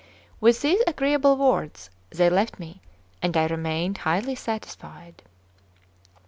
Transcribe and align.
With 0.39 0.63
these 0.63 0.81
agreeable 0.87 1.37
words 1.37 1.91
they 2.09 2.27
left 2.27 2.57
me, 2.59 2.81
and 3.21 3.37
I 3.37 3.45
remained 3.45 3.99
highly 3.99 4.33
satisfied. 4.33 5.21